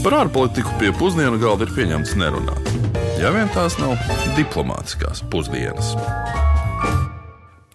Par 0.00 0.14
ārpolitiku 0.16 0.70
pie 0.80 0.94
pusdienu 0.96 1.36
galda 1.36 1.66
ir 1.66 1.72
pieņemts 1.76 2.14
nerunāt. 2.16 2.68
Ja 3.20 3.28
vien 3.34 3.50
tās 3.52 3.74
nav 3.76 4.00
diplomātiskās 4.32 5.20
pusdienas. 5.28 5.90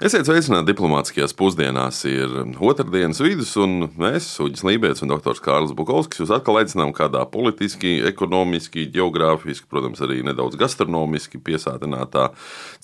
Esiet 0.01 0.25
sveicināti 0.25 0.71
diplomātiskajās 0.71 1.37
pusdienās. 1.37 1.99
Ir 2.09 2.33
otrdienas 2.57 3.21
vidus, 3.21 3.53
un 3.61 3.91
mēs, 4.01 4.31
Uģis 4.41 4.65
Lībijams 4.65 5.05
un 5.05 5.13
Dr. 5.13 5.37
Kārlis 5.45 5.77
Bukovskis, 5.77 6.23
jūs 6.23 6.33
atkal 6.33 6.57
aicinām 6.63 6.95
kādā 6.97 7.21
politiski, 7.29 7.99
ekonomiski, 8.09 8.87
geogrāfiski, 8.97 9.69
protams, 9.69 10.01
arī 10.01 10.23
nedaudz 10.25 10.57
gastronomiski 10.57 11.37
piesātinātā 11.45 12.31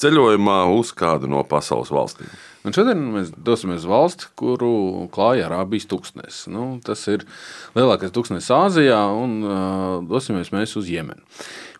ceļojumā 0.06 0.62
uz 0.78 0.94
kādu 0.94 1.34
no 1.34 1.42
pasaules 1.50 1.90
valstīm. 1.90 2.30
Un 2.62 2.76
šodien 2.76 3.00
mēs 3.16 3.32
dosimies 3.42 3.82
uz 3.82 3.90
valsti, 3.90 4.28
kuru 4.38 5.08
klāja 5.14 5.48
Arābijas 5.48 5.88
tūkstnesis. 5.90 6.46
Nu, 6.54 6.76
tas 6.86 7.02
ir 7.10 7.26
lielākais 7.74 8.14
tūkstnesis 8.14 8.54
Āzijā, 8.54 9.02
un 9.18 9.40
uh, 9.42 9.96
dosimies 10.06 10.54
mēs 10.54 10.76
uz 10.78 10.92
Jemenu. 10.92 11.26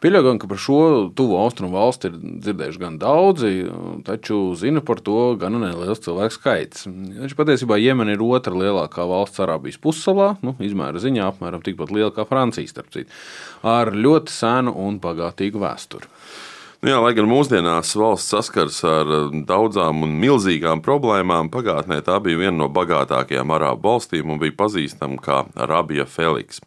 Pieļaujam, 0.02 0.40
ka 0.42 0.48
par 0.50 0.58
šo 0.58 0.80
tuvu 1.14 1.36
austrumu 1.38 1.76
valsti 1.78 2.10
ir 2.10 2.16
dzirdējuši 2.18 2.82
gan 2.82 2.96
daudzi, 2.98 3.52
taču 4.08 4.40
zina 4.58 4.82
par 4.82 5.04
to 5.06 5.36
gan 5.38 5.60
neliels 5.62 6.02
cilvēku 6.02 6.34
skaits. 6.34 6.88
Viņš 6.90 7.36
patiesībā 7.38 7.78
Jemena 7.78 8.16
ir 8.16 8.24
otra 8.26 8.58
lielākā 8.58 9.06
valsts 9.06 9.44
Arābijas 9.46 9.78
pussalā, 9.84 10.32
nu, 10.42 10.56
izmēra 10.66 10.98
ziņā 11.04 11.28
apmēram 11.30 11.62
tikpat 11.62 11.94
liela 11.94 12.10
kā 12.16 12.26
Francija, 12.26 12.66
starp 12.74 12.90
citu, 12.98 13.14
ar 13.62 13.94
ļoti 13.94 14.34
senu 14.34 14.74
un 14.82 14.98
bagātīgu 15.04 15.62
vēsturi. 15.62 16.10
Nu 16.82 16.90
jā, 16.90 16.98
lai 16.98 17.12
gan 17.14 17.28
mūsdienās 17.30 17.92
valsts 17.94 18.32
saskars 18.34 18.80
ar 18.90 19.06
eh, 19.14 19.36
daudzām 19.46 20.02
un 20.02 20.16
milzīgām 20.18 20.80
problēmām, 20.82 21.52
pagātnē 21.54 22.00
tā 22.08 22.16
bija 22.26 22.40
viena 22.40 22.56
no 22.64 22.72
bagātākajām 22.74 23.54
arābu 23.54 23.86
valstīm 23.86 24.34
un 24.34 24.42
bija 24.42 24.56
pazīstama 24.64 25.22
kā 25.22 25.44
Arabija 25.62 26.08
Feliks. 26.10 26.58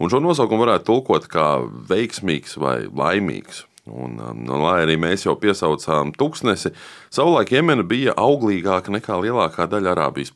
Un 0.00 0.08
šo 0.08 0.22
nosaukumu 0.24 0.64
varētu 0.64 0.88
tulkot 0.88 1.28
kā 1.28 1.50
veiksmīgs 1.92 2.56
vai 2.56 2.86
laimīgs. 2.88 3.66
Un, 3.90 4.16
um, 4.22 4.42
un, 4.46 4.56
lai 4.62 4.78
arī 4.86 4.96
mēs 5.00 5.26
jau 5.26 5.34
piesaucām 5.40 6.14
tūkstnesi, 6.16 6.72
savulaik 7.12 7.52
Jemena 7.52 7.84
bija 7.84 8.16
auglīgāka 8.16 8.92
nekā 8.96 9.16
lielākā 9.20 9.68
daļa 9.68 9.92
Arābijas. 9.92 10.32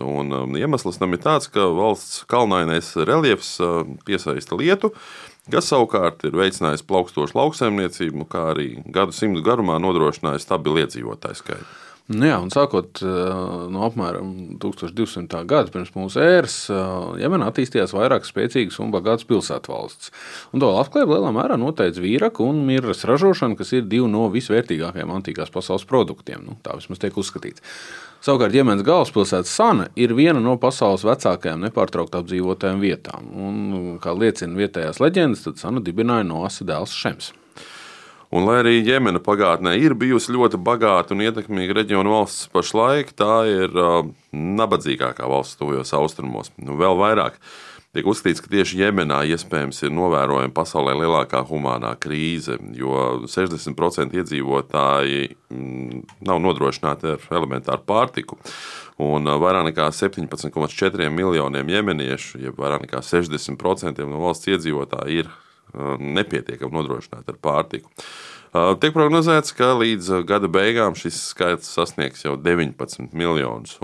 Un, 0.00 0.32
um, 0.32 0.56
iemesls 0.56 1.00
tam 1.00 1.12
ir 1.12 1.20
tāds, 1.24 1.52
ka 1.52 1.68
valsts 1.76 2.24
kalnainais 2.30 2.94
reliefs 2.96 3.56
uh, 3.60 3.82
piesaista 4.08 4.56
lietu, 4.56 4.94
kas 5.52 5.70
savukārt 5.70 6.24
ir 6.26 6.36
veicinājis 6.38 6.84
plaukstošu 6.86 7.38
lauksaimniecību, 7.38 8.28
kā 8.30 8.50
arī 8.52 8.68
gadu 8.92 9.14
simtu 9.16 9.44
garumā 9.46 9.78
nodrošinājis 9.82 10.46
stabilu 10.48 10.82
iedzīvotāju 10.84 11.42
skaitu. 11.42 11.85
Nu 12.06 12.28
jā, 12.28 12.36
un 12.38 12.52
sākot 12.54 13.00
no 13.02 13.80
apmēram 13.82 14.58
1200. 14.62 15.40
gada 15.50 15.72
pirms 15.74 15.90
mūsu 15.96 16.20
ēras, 16.22 16.54
Jemenā 17.18 17.48
attīstījās 17.50 17.94
vairākas 17.96 18.30
spēcīgas 18.30 18.78
un 18.84 18.92
bagātas 18.94 19.26
pilsētvalsts. 19.26 20.12
Un 20.54 20.62
to 20.62 20.68
labklājību 20.70 21.16
lielā 21.16 21.32
mērā 21.34 21.56
noteica 21.58 22.04
vīraku 22.04 22.46
un 22.46 22.60
mirras 22.68 23.02
ražošana, 23.10 23.58
kas 23.58 23.74
ir 23.74 23.88
divi 23.90 24.06
no 24.12 24.28
visvērtīgākajiem 24.30 25.14
antīkās 25.16 25.50
pasaules 25.50 25.86
produktiem. 25.90 26.44
Nu, 26.46 26.54
tā 26.62 26.76
vismaz 26.78 27.02
tiek 27.02 27.18
uzskatīts. 27.18 27.64
Savukārt 28.22 28.54
Jemenas 28.54 28.86
galvaspilsēta 28.86 29.50
Sana 29.50 29.88
ir 29.98 30.14
viena 30.14 30.38
no 30.42 30.54
pasaules 30.62 31.02
vecākajām 31.06 31.66
nepārtraukti 31.66 32.20
apdzīvotajām 32.20 32.86
vietām. 32.86 33.26
Un, 33.34 33.58
kā 34.02 34.14
liecina 34.14 34.54
vietējās 34.62 35.02
leģendas, 35.02 35.42
tad 35.48 35.58
Sana 35.58 35.82
dibināja 35.82 36.28
no 36.30 36.44
Asa 36.46 36.66
dēls 36.70 36.94
Šems. 36.94 37.32
Un, 38.34 38.42
lai 38.42 38.58
arī 38.64 38.80
Jemena 38.82 39.20
pagātnē 39.22 39.76
ir 39.78 39.94
bijusi 39.98 40.34
ļoti 40.34 40.58
bagāta 40.58 41.14
un 41.14 41.22
ietekmīga 41.22 41.78
reģiona 41.78 42.10
valsts, 42.10 42.48
pašlaik 42.50 43.12
tā 43.14 43.44
ir 43.46 43.78
uh, 43.78 44.02
nabadzīgākā 44.34 45.28
valsts 45.30 45.60
tuvajos 45.60 45.94
austrumos. 45.94 46.50
Nu, 46.58 46.74
vēl 46.80 46.98
vairāk 46.98 47.38
tiek 47.94 48.08
uzskatīts, 48.10 48.42
ka 48.42 48.50
tieši 48.50 48.80
Jemenā 48.82 49.20
iespējams 49.30 49.78
ir 49.86 49.94
novērojama 49.94 50.52
pasaulē 50.56 50.96
lielākā 50.98 51.44
humanā 51.46 51.94
krīze, 52.02 52.58
jo 52.76 53.22
60% 53.30 54.18
iedzīvotāji 54.18 55.30
mm, 55.30 56.02
nav 56.26 56.42
nodrošināti 56.42 57.14
ar 57.14 57.30
elementāru 57.30 57.86
pārtiku. 57.86 58.40
Un 59.06 59.28
vairāk 59.28 59.70
nekā 59.70 59.90
17,4 59.94 61.08
miljoniem 61.14 61.72
jemeniešu, 61.72 62.42
jeb 62.42 62.58
vairāk 62.58 62.88
nekā 62.88 63.06
60% 63.06 64.02
no 64.02 64.22
valsts 64.26 64.50
iedzīvotāji 64.50 65.22
ir 65.22 65.34
nepietiekami 66.00 66.78
nodrošināti 66.78 67.34
ar 67.34 67.38
pārtiku. 67.42 67.92
Tiek 68.80 68.94
prognozēts, 68.94 69.52
ka 69.56 69.74
līdz 69.76 70.22
gada 70.28 70.48
beigām 70.48 70.96
šis 70.96 71.18
skaits 71.32 71.68
sasniegs 71.76 72.24
jau 72.24 72.36
19 72.40 73.12
miljonus. 73.16 73.76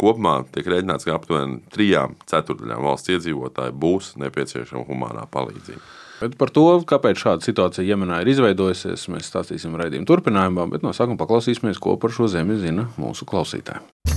Kopumā 0.00 0.36
tiek 0.54 0.68
rēķināts, 0.70 1.04
ka 1.04 1.16
aptuveni 1.18 1.58
trijām 1.74 2.14
ceturdaļām 2.30 2.86
valsts 2.86 3.12
iedzīvotāju 3.16 3.74
būs 3.82 4.14
nepieciešama 4.22 4.86
humanā 4.88 5.26
palīdzība. 5.32 5.82
Bet 6.20 6.36
par 6.40 6.52
to, 6.52 6.64
kāpēc 6.88 7.20
šāda 7.20 7.44
situācija 7.44 7.86
Jemenā 7.88 8.20
ir 8.20 8.32
izveidojusies, 8.34 9.08
mēs 9.12 9.28
stāstīsim 9.32 9.76
raidījuma 9.80 10.08
turpinājumā, 10.08 10.68
bet 10.72 10.84
no 10.84 10.92
sākuma 10.96 11.20
paklausīsimies, 11.20 11.80
ko 11.80 11.96
par 12.00 12.12
šo 12.16 12.28
zemi 12.28 12.60
zina 12.60 12.90
mūsu 13.00 13.28
klausītāji. 13.28 14.09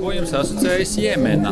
Ko 0.00 0.14
jums 0.14 0.30
asociējas 0.32 0.94
Jemena? 0.96 1.50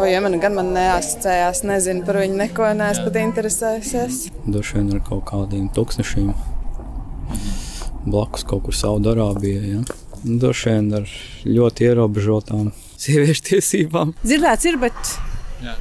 O 0.00 0.06
Jemena 0.08 0.38
gan 0.40 0.54
man 0.56 0.70
neasociējās, 0.72 1.60
nezinu 1.68 2.04
par 2.06 2.16
viņu 2.22 2.38
neko, 2.38 2.70
neesmu 2.78 3.10
pat 3.10 3.18
interesējusies. 3.20 4.20
Droši 4.46 4.78
vien 4.78 4.86
ar 4.96 5.02
kaut 5.04 5.26
kādiem 5.28 5.66
tūkstošiem 5.76 6.30
blakus 8.08 8.46
kaut 8.48 8.64
kur 8.64 8.76
Saudārābijā. 8.78 9.60
Ja? 9.74 9.82
Droši 10.24 10.72
vien 10.72 10.88
ar 10.96 11.12
ļoti 11.44 11.88
ierobežotām 11.90 12.70
sieviešu 13.04 13.44
tiesībām. 13.50 14.14
Dzirdēts 14.24 14.70
ir, 14.70 14.78
bet 14.80 15.12
jā. 15.64 15.76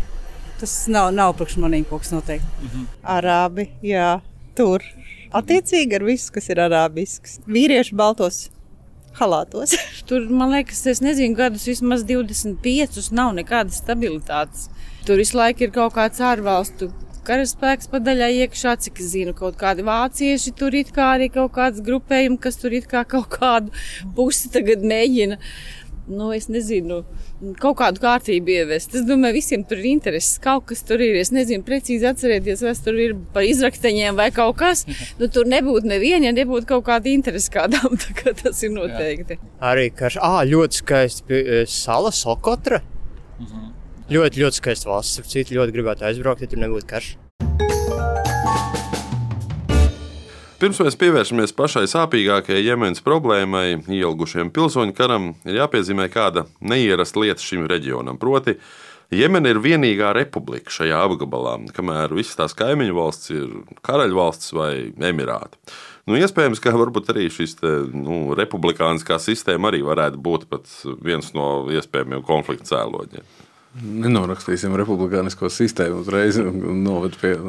tas 0.60 0.74
nav, 0.92 1.14
nav 1.16 1.32
priekš 1.40 1.62
maniem 1.64 1.88
kaut 1.88 2.04
kas 2.04 2.12
noteikti. 2.12 2.52
Uh 2.60 2.74
-huh. 2.74 2.90
Arābi, 3.16 3.70
jā, 3.88 4.18
tur. 4.60 4.84
Attiecīgi 5.32 5.96
ar 5.96 6.04
visu, 6.04 6.28
kas 6.36 6.50
ir 6.50 6.60
arābisks. 6.60 7.40
Vīrieši 7.48 7.96
baltos 7.96 8.50
halātos. 9.20 9.76
Tur, 10.10 10.28
man 10.30 10.54
liekas, 10.56 10.84
es 10.90 11.04
nezinu, 11.04 11.38
gadus 11.38 11.68
vismaz 11.70 12.06
25, 12.10 13.12
nav 13.16 13.34
nekādas 13.38 13.82
stabilitātes. 13.84 14.70
Tur 15.08 15.20
visu 15.20 15.38
laiku 15.40 15.68
ir 15.68 15.74
kaut 15.76 15.96
kāds 15.98 16.22
ārvalstu 16.24 16.92
karaspēks 17.28 17.88
padaļā 17.92 18.30
iekšā, 18.44 18.76
cik 18.84 19.00
es 19.00 19.14
zinu, 19.14 19.34
kaut 19.38 19.56
kādi 19.60 19.86
vācieši 19.88 20.54
tur 20.60 20.76
ir 20.76 20.90
kā 20.96 21.14
arī 21.16 21.30
kaut 21.32 21.54
kāds 21.56 21.84
grupējumi, 21.86 22.40
kas 22.44 22.60
tur 22.60 22.76
ir 22.76 22.88
kā 22.90 23.06
kaut 23.08 23.30
kādu 23.32 23.72
pusi 24.18 24.52
tagad 24.52 24.84
mēģina 24.84 25.40
nu, 26.08 26.30
es 26.36 26.50
nezinu, 26.52 27.02
kaut 27.62 27.78
kādu 27.80 28.02
kārtību 28.04 28.54
ieviest. 28.58 28.96
Es 28.98 29.06
domāju, 29.08 29.38
visiem 29.38 29.64
tur 29.68 29.80
ir 29.82 29.90
intereses. 29.94 30.40
Kaut 30.44 30.68
kas 30.72 30.84
tur 30.88 31.02
ir. 31.04 31.16
Es 31.20 31.32
nezinu, 31.36 31.64
precīzi 31.68 32.08
atcerēties, 32.10 32.64
vai 32.66 32.74
tur 32.86 33.00
ir 33.00 33.16
par 33.36 33.48
izrakteņiem 33.48 34.20
vai 34.20 34.30
kaut 34.36 34.60
kas. 34.62 34.86
Nu, 35.20 35.28
tur 35.32 35.46
nebūtu 35.48 35.88
neviena, 35.88 36.26
ja 36.28 36.34
nebūtu 36.36 36.68
kaut 36.68 36.86
kāda 36.88 37.12
interese 37.12 37.52
kādam. 37.54 37.96
Kā 38.20 38.34
tas 38.36 38.64
ir 38.66 38.74
noteikti. 38.74 39.38
Jā. 39.38 39.52
Arī 39.72 39.88
karš. 39.94 40.18
Ah, 40.24 40.42
ļoti 40.48 40.82
skaisti 40.82 41.40
e, 41.40 41.64
sala, 41.70 42.12
Sokotra. 42.16 42.82
Mhm. 43.40 43.70
Ļoti, 44.14 44.44
ļoti 44.44 44.60
skaisti 44.60 44.90
valsts. 44.90 45.24
Citi 45.32 45.60
ļoti 45.60 45.76
gribētu 45.76 46.10
aizbraukt, 46.10 46.44
ja 46.44 46.52
tur 46.52 46.64
nebūtu 46.66 46.90
karš. 46.90 47.14
Pirms 50.64 50.78
mēs 50.80 50.96
pievēršamies 50.96 51.52
pašai 51.60 51.82
sāpīgākajai 51.92 52.62
Jemenas 52.64 53.04
problēmai, 53.04 53.82
ilgušiem 53.92 54.48
pilsoņu 54.56 54.94
karam, 54.96 55.26
ir 55.44 55.58
jāpiezīmē 55.58 56.06
kāda 56.14 56.46
neierasta 56.64 57.20
lieta 57.20 57.44
šim 57.44 57.66
reģionam. 57.68 58.16
Proti, 58.22 58.54
Jemena 59.12 59.52
ir 59.52 59.60
vienīgā 59.60 60.14
republika 60.16 60.72
šajā 60.72 61.02
apgabalā, 61.10 61.58
kamēr 61.76 62.16
visas 62.16 62.40
tās 62.40 62.56
kaimiņu 62.56 62.96
valsts 62.96 63.36
ir 63.36 63.52
karaļvalsts 63.84 64.56
vai 64.56 64.72
emirāti. 65.04 65.60
Nu, 66.08 66.16
iespējams, 66.16 66.64
ka 66.64 66.72
arī 66.72 67.28
šis 67.28 67.60
te, 67.60 67.76
nu, 67.92 68.24
republikāniskā 68.40 69.20
sistēma 69.20 69.68
arī 69.68 69.84
varētu 69.84 70.24
būt 70.24 70.48
viens 71.04 71.34
no 71.36 71.68
iespējamiem 71.76 72.24
konflikta 72.24 72.72
cēloņiem. 72.72 73.32
Nenorakstīsim 74.08 74.80
republikānisko 74.80 75.52
sistēmu 75.52 76.06
uzreiz 76.06 76.40
noved 76.40 77.20
pie 77.20 77.42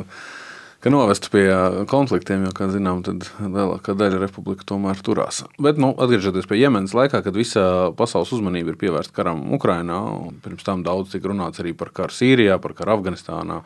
ka 0.85 0.93
novestu 0.93 1.31
pie 1.33 1.45
konfliktiem, 1.89 2.43
jo, 2.45 2.53
kā 2.53 2.69
zinām, 2.69 3.01
lielākā 3.41 3.95
daļa 3.97 4.19
republika 4.21 4.67
tomēr 4.69 4.99
turās. 5.05 5.41
Bet, 5.57 5.79
nu, 5.81 5.95
atgriežoties 5.97 6.49
pie 6.51 6.59
Jemenas 6.61 6.93
laikā, 6.97 7.23
kad 7.25 7.37
visa 7.37 7.65
pasaules 7.97 8.35
uzmanība 8.37 8.75
ir 8.75 8.81
pievērsta 8.83 9.17
karam 9.17 9.41
Ukrajinā, 9.57 10.01
un 10.29 10.37
pirms 10.45 10.67
tam 10.67 10.85
daudz 10.85 11.15
tika 11.15 11.31
runāts 11.33 11.63
arī 11.65 11.73
par 11.79 11.95
karu 11.97 12.13
Sīrijā, 12.13 12.59
par 12.61 12.77
karu 12.77 12.99
Afganistānā 12.99 13.63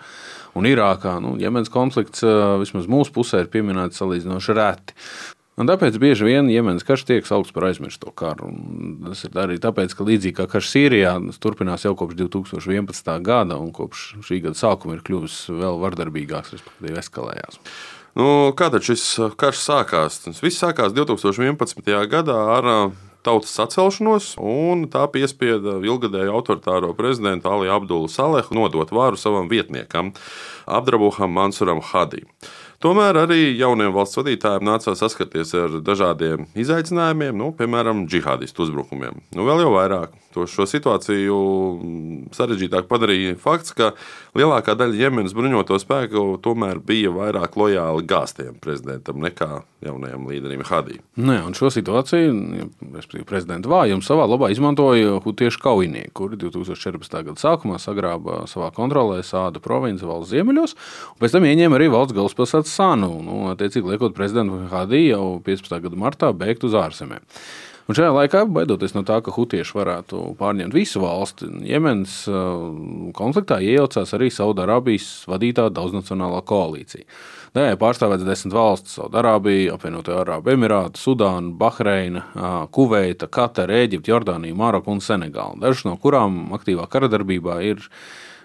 un 0.58 0.70
Irākā. 0.70 1.16
Nu, 1.24 1.34
Jemenas 1.42 1.72
konflikts 1.74 2.22
vismaz 2.62 2.86
mūsu 2.90 3.14
pusē 3.18 3.42
ir 3.42 3.50
pieminēts 3.50 3.98
salīdzinoši 3.98 4.56
reti. 4.60 4.94
Un 5.58 5.66
tāpēc 5.66 5.96
bieži 5.98 6.28
vien 6.28 6.46
Jemenas 6.52 6.86
karš 6.86 7.02
tiek 7.08 7.26
saukts 7.26 7.50
par 7.54 7.66
aizmirsto 7.66 8.12
karu. 8.14 8.46
Un 8.46 9.08
tas 9.08 9.24
ir 9.26 9.38
arī 9.42 9.56
tāpēc, 9.58 9.96
ka 9.98 10.06
līdzīgi 10.06 10.36
kā 10.36 10.46
karš 10.52 10.70
Sīrijā, 10.70 11.16
tas 11.24 11.42
turpinās 11.42 11.82
jau 11.82 11.96
kopš 11.98 12.14
2011. 12.20 13.10
gada, 13.26 13.58
un 13.58 13.72
kopš 13.74 14.04
šī 14.22 14.38
gada 14.44 14.58
sākuma 14.58 14.94
ir 14.94 15.02
kļuvis 15.06 15.40
vēl 15.50 15.80
vardarbīgāks, 15.82 16.54
respektīvi, 16.54 17.00
eskalējās. 17.02 17.58
Nu, 18.18 18.28
kā 18.58 18.70
tad 18.70 18.86
šis 18.86 19.04
karš 19.38 19.64
sākās? 19.64 20.22
Tas 20.24 20.38
viss 20.42 20.62
sākās 20.62 20.94
2011. 20.94 21.90
gadā 22.10 22.38
ar 22.54 22.70
tautas 23.26 23.50
sacelšanos, 23.58 24.36
un 24.38 24.86
tā 24.92 25.04
piespieda 25.10 25.80
ilgadēju 25.82 26.38
autoritāro 26.38 26.94
prezidentu 26.98 27.50
Ali 27.50 27.70
Abdulu 27.72 28.06
Salehu 28.10 28.54
nodot 28.54 28.94
varu 28.94 29.18
savam 29.18 29.50
vietniekam, 29.50 30.14
Abdrabuham 30.70 31.34
Mansuram 31.34 31.82
Hadī. 31.82 32.22
Tomēr 32.78 33.16
arī 33.24 33.56
jauniem 33.58 33.90
valsts 33.90 34.20
vadītājiem 34.20 34.62
nācās 34.68 35.00
saskarties 35.02 35.50
ar 35.58 35.72
dažādiem 35.82 36.44
izaicinājumiem, 36.62 37.34
nu, 37.34 37.48
piemēram, 37.58 38.04
džihādistu 38.06 38.62
uzbrukumiem. 38.68 39.18
Nu, 39.34 39.42
vēl 39.48 39.64
jau 39.64 39.72
vairāk 39.74 40.12
to 40.34 40.44
šo 40.50 40.66
situāciju 40.68 41.38
sarežģītāk 42.36 42.88
padarīja 42.90 43.36
fakts, 43.40 43.74
ka 43.76 43.92
lielākā 44.38 44.74
daļa 44.78 44.98
Jemenas 44.98 45.34
bruņoto 45.36 45.78
spēku 45.80 46.24
tomēr 46.44 46.80
bija 46.84 47.12
vairāk 47.14 47.56
lojāli 47.58 48.06
gāztiem 48.08 48.58
prezidentam 48.62 49.22
nekā 49.24 49.62
jaunajam 49.84 50.26
līderim 50.28 50.64
Hadī. 50.68 50.98
Nu, 51.18 51.36
jā, 51.36 51.44
šo 51.56 51.70
situāciju, 51.72 52.68
respektīvi, 52.94 53.26
prezidenta 53.28 53.70
vājumu 53.70 54.04
savā 54.04 54.26
labā 54.28 54.50
izmantoja 54.52 55.18
hutiešu 55.24 55.62
kaujinieki, 55.64 56.12
kuri 56.18 56.40
2014. 56.40 57.18
gada 57.30 57.38
sākumā 57.42 57.78
sagrāba 57.82 58.42
savā 58.50 58.72
kontrolē 58.74 59.22
Sāda 59.26 59.62
provinci 59.62 60.06
valsts 60.08 60.34
ziemeļos, 60.34 60.76
un 61.14 61.22
pēc 61.22 61.36
tam 61.36 61.46
ieņēma 61.48 61.78
arī 61.78 61.88
valsts 61.94 62.16
galvaspilsētu 62.16 62.72
Sanu, 62.72 63.14
nu, 63.24 63.40
attiecīgi 63.54 63.94
liekot 63.94 64.16
prezidentu 64.18 64.66
Hadī 64.72 65.08
jau 65.08 65.38
15. 65.46 65.80
gada 65.86 65.98
martā 65.98 66.34
beigt 66.36 66.66
uz 66.66 66.76
ārzemēm. 66.78 67.24
Un 67.88 67.96
šajā 67.96 68.10
laikā, 68.12 68.42
baidoties 68.52 68.92
no 68.92 69.00
tā, 69.08 69.16
ka 69.24 69.32
hutieši 69.32 69.72
varētu 69.72 70.18
pārņemt 70.36 70.74
visu 70.76 71.00
valsti, 71.00 71.46
Jemenas 71.64 72.18
konfliktā 73.16 73.56
iejaucās 73.64 74.12
arī 74.12 74.28
Saudārābijas 74.28 75.06
vadītā 75.30 75.70
daudznacionālā 75.72 76.42
koalīcija. 76.44 77.08
Tajā 77.56 77.78
pārstāvēts 77.80 78.28
desmit 78.28 78.52
valstis- 78.52 78.92
Saudārābija, 78.98 79.78
apvienotie 79.78 80.12
Arābu 80.20 80.52
Emirāti, 80.52 81.00
Sudāna, 81.00 81.48
Bahreina, 81.56 82.26
Kuveita, 82.68 83.24
Katara, 83.24 83.80
Eģipte, 83.86 84.12
Jordānija, 84.12 84.54
Maroka 84.54 84.92
un 84.92 85.00
Senegāla. 85.00 85.56
Dažas 85.58 85.86
no 85.88 85.96
kurām 85.96 86.52
aktīvā 86.52 86.84
karadarbībā 86.92 87.62
ir 87.64 87.88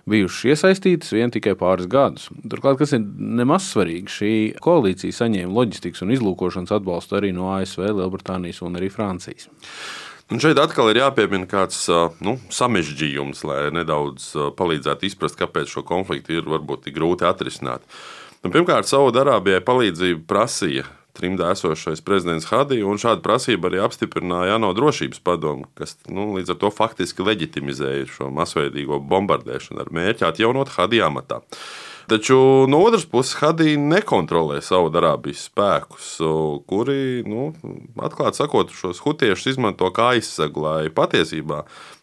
bijušas 0.09 0.53
iesaistītas 0.53 1.13
vien 1.15 1.31
tikai 1.33 1.55
pāris 1.59 1.87
gadus. 1.91 2.29
Turklāt, 2.49 2.77
kas 2.81 2.95
ir 2.95 3.03
nemaz 3.03 3.69
svarīgi, 3.71 4.11
šī 4.11 4.31
koalīcija 4.63 5.15
saņēma 5.19 5.55
loģistikas 5.55 6.03
un 6.05 6.13
izlūkošanas 6.15 6.73
atbalstu 6.75 7.19
arī 7.19 7.31
no 7.35 7.53
ASV, 7.55 7.85
Lielbritānijas 7.99 8.63
un 8.67 8.79
arī 8.79 8.91
Francijas. 8.93 9.49
Un 10.31 10.39
šeit 10.41 10.57
atkal 10.57 10.89
ir 10.89 11.01
jāpiemina 11.01 11.47
kāds 11.49 11.85
nu, 12.23 12.37
samežģījums, 12.51 13.43
lai 13.47 13.61
nedaudz 13.75 14.31
palīdzētu 14.57 15.07
izprast, 15.09 15.37
kāpēc 15.39 15.71
šo 15.75 15.83
konfliktu 15.87 16.39
ir 16.39 16.47
varbūt 16.49 16.87
tik 16.87 16.97
grūti 16.97 17.27
atrisināt. 17.27 17.83
Nu, 18.43 18.51
pirmkārt, 18.51 18.89
Saudārābijai 18.89 19.61
palīdzību 19.63 20.25
prasīja 20.27 20.87
trimdā 21.17 21.51
esošais 21.53 22.01
prezidents 22.05 22.49
Hadī, 22.49 22.81
un 22.85 22.99
šādu 23.01 23.23
prasību 23.25 23.69
arī 23.69 23.81
apstiprināja 23.85 24.57
ANO 24.57 24.73
drošības 24.77 25.21
padomu, 25.25 25.69
kas 25.77 25.95
nu, 26.09 26.31
līdz 26.37 26.55
ar 26.55 26.59
to 26.63 26.73
faktiski 26.73 27.25
leģitimizēja 27.25 28.09
šo 28.15 28.29
masveidīgo 28.33 28.99
bombardēšanu 29.11 29.85
ar 29.85 29.93
mērķi 29.93 30.29
atjaunot 30.29 30.73
Hadī 30.77 31.03
amatā. 31.05 31.43
Taču 32.07 32.35
no 32.67 32.81
otras 32.83 33.05
puses, 33.07 33.37
Hadija 33.39 33.79
nekontrolē 33.79 34.57
Saudārābijas 34.63 35.45
spēkus, 35.47 36.09
kuri, 36.67 37.23
nu, 37.29 37.53
atklāti 38.03 38.41
sakot, 38.41 38.73
šos 38.75 38.99
hutiešus 39.05 39.53
izmanto 39.53 39.87
kā 39.95 40.11
aizsegu, 40.17 40.65
lai 40.65 40.91
patiesībā 40.91 41.61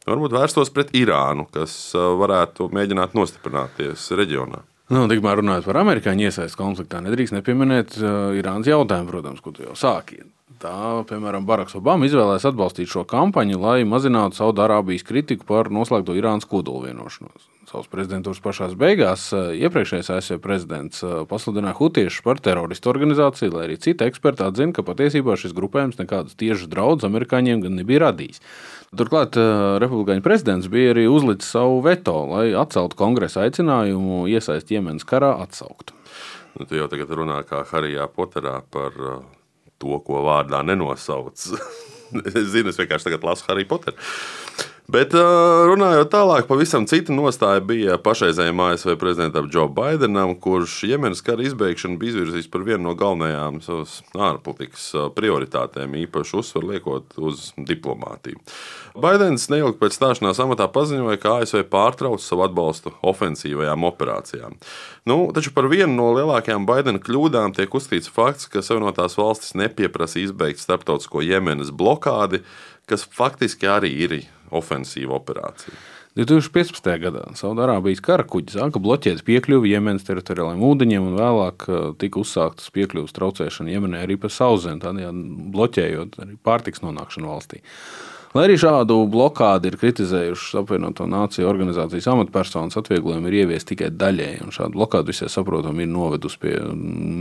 varbūt 0.08 0.38
vērstos 0.38 0.72
pret 0.72 0.94
Irānu, 0.96 1.44
kas 1.52 1.92
varētu 1.94 2.70
mēģināt 2.72 3.16
nostiprināties 3.18 4.08
reģionā. 4.16 4.64
Nu, 4.90 5.04
tikmēr 5.06 5.38
runājot 5.38 5.68
par 5.68 5.78
amerikāņu 5.84 6.26
iesaistu 6.26 6.58
konfliktā, 6.58 6.98
nedrīkst 7.04 7.36
nepieminēt 7.36 7.94
uh, 8.00 8.32
Irānas 8.34 8.66
jautājumu, 8.66 9.12
protams, 9.12 9.42
ko 9.44 9.52
tu 9.54 9.62
jau 9.62 9.76
sāki. 9.78 10.24
Tā, 10.60 11.04
piemēram, 11.08 11.46
Baraks 11.48 11.76
Obama 11.78 12.08
izvēlējās 12.08 12.48
atbalstīt 12.50 12.90
šo 12.90 13.06
kampaņu, 13.08 13.60
lai 13.62 13.78
mazinātu 13.88 14.36
Saudārābijas 14.40 15.06
kritiku 15.06 15.46
par 15.48 15.70
noslēgto 15.72 16.16
Irānas 16.18 16.48
kodola 16.50 16.90
vienošanos. 16.90 17.46
Savas 17.70 17.86
prezidentūras 17.86 18.40
pašās 18.42 18.72
beigās 18.74 19.28
iepriekšējais 19.30 20.08
ASV 20.10 20.40
prezidents 20.42 21.04
pasludināja 21.30 21.76
Hutiešus 21.78 22.24
par 22.26 22.40
teroristu 22.42 22.90
organizāciju, 22.90 23.52
lai 23.54 23.68
arī 23.68 23.76
citi 23.78 24.08
eksperti 24.08 24.42
atzina, 24.42 24.74
ka 24.74 24.82
patiesībā 24.88 25.36
šis 25.38 25.54
grupējums 25.54 26.00
nekādus 26.00 26.34
tiešus 26.40 26.66
draudus 26.72 27.06
amerikāņiem 27.06 27.62
gan 27.62 27.76
nebija 27.78 28.00
radījis. 28.08 28.42
Turklāt 28.98 29.38
republikāņu 29.84 30.24
prezidents 30.24 30.66
bija 30.72 30.96
arī 30.96 31.06
uzlicis 31.06 31.52
savu 31.54 31.78
veto, 31.84 32.16
lai 32.32 32.48
atceltu 32.58 32.98
kongresa 32.98 33.44
aicinājumu 33.44 34.24
iesaist 34.34 34.74
Jemenas 34.74 35.06
karā 35.06 35.36
atsaukt. 35.44 35.94
Nu, 36.58 36.66
tu 36.66 36.74
jau 36.74 36.90
tagad 36.90 37.14
runā 37.14 37.38
kā 37.46 37.62
Harijā 37.70 38.10
Poterā 38.10 38.64
par 38.66 38.98
to, 39.78 39.94
ko 40.02 40.26
vārdā 40.26 40.64
nenosauc. 40.66 41.38
es 42.34 42.50
zinu, 42.50 42.74
es 42.74 42.82
vienkārši 42.82 43.14
lasu 43.22 43.46
Hariju 43.46 43.70
Poteru. 43.70 44.10
Bet 44.90 45.12
runājot 45.14 46.08
tālāk, 46.10 46.46
pavisam 46.48 46.86
cita 46.88 47.14
nostāja 47.14 47.60
bija 47.62 47.98
pašreizējiem 48.02 48.62
ASV 48.64 48.94
prezidentam 48.98 49.46
Joe 49.52 49.68
Bidenam, 49.70 50.32
kurš 50.42 50.80
Jemenas 50.88 51.20
kara 51.22 51.44
izbeigšanu 51.46 51.98
bija 52.00 52.16
izvirzījis 52.16 52.48
par 52.50 52.64
vienu 52.66 52.88
no 52.88 52.94
galvenajām 52.98 53.60
savas 53.62 54.00
ārpolitikas 54.16 54.88
prioritātēm, 55.14 55.94
īpaši 56.00 56.34
uzsvaru 56.40 56.72
liekot 56.72 57.20
uz 57.22 57.50
diplomātiju. 57.70 58.40
Baidens 58.98 59.46
neilgi 59.52 59.78
pēc 59.78 59.94
stāšanās 60.00 60.40
amatā 60.42 60.66
paziņoja, 60.74 61.20
ka 61.22 61.36
ASV 61.44 61.62
pārtrauc 61.70 62.24
savu 62.24 62.48
atbalstu 62.48 62.94
ofensīvajām 63.12 63.86
operācijām. 63.92 64.58
Nu, 65.06 65.20
taču 65.36 65.54
par 65.54 65.70
vienu 65.70 65.92
no 65.94 66.08
lielākajām 66.16 66.66
Baidena 66.66 66.98
kļūdām 67.04 67.54
tiek 67.54 67.78
uzskatīts 67.78 68.10
fakts, 68.10 68.50
ka 68.50 68.64
Savienotās 68.64 69.14
valstis 69.20 69.54
nepieprasa 69.60 70.24
izbeigt 70.24 70.64
starptautisko 70.64 71.22
Jemenas 71.22 71.70
blokādi, 71.70 72.42
kas 72.90 73.06
faktiski 73.06 73.70
arī 73.70 73.94
ir 74.02 74.18
ofensīva 74.56 75.16
operācija. 75.18 75.78
2015. 76.18 76.90
gadā 76.98 77.22
Saudārābijas 77.38 78.02
kara 78.02 78.24
kuģi 78.26 78.56
sāka 78.56 78.80
bloķēt 78.82 79.22
piekļuvi 79.26 79.70
Jemenas 79.70 80.06
teritoriālajiem 80.08 80.64
ūdeņiem, 80.66 81.06
un 81.06 81.18
vēlāk 81.20 81.66
uh, 81.70 81.82
tika 82.02 82.18
uzsāktas 82.24 82.72
piekļuves 82.74 83.14
traucēšana 83.14 83.70
Jemenē 83.70 84.02
arī 84.04 84.18
pa 84.18 84.32
sauszemi, 84.32 84.82
tādējādi 84.82 85.50
bloķējot 85.54 86.18
arī 86.24 86.34
pārtiks 86.42 86.82
nonākšanu 86.82 87.30
valstī. 87.30 87.62
Lai 88.30 88.44
arī 88.46 88.54
šādu 88.62 88.94
blokādi 89.10 89.72
ir 89.72 89.76
kritizējušas 89.78 90.60
apvienoto 90.60 91.06
nāciju 91.10 91.48
organizācijas 91.50 92.06
amatpersonas, 92.12 92.78
atvieglojumi 92.78 93.26
ir 93.26 93.40
ieviesti 93.40 93.72
tikai 93.72 93.88
daļēji, 93.98 94.50
šāda 94.54 94.70
blokāda 94.76 95.10
visai 95.10 95.26
saprotami 95.30 95.82
ir 95.82 95.90
novedusi 95.90 96.38
pie 96.42 96.54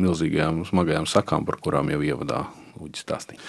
milzīgajām 0.03 0.61
smagajām 0.69 1.09
sakām, 1.09 1.49
par 1.49 1.57
kurām 1.61 1.89
jau 1.93 2.01
ievadā 2.05 2.43
Uģis 2.79 3.01
stāstīja. 3.03 3.41